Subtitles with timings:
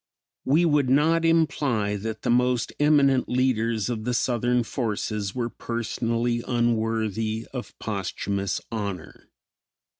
[0.45, 6.43] We would not imply that the most eminent leaders of the Southern forces were personally
[6.47, 9.27] unworthy of posthumos honor.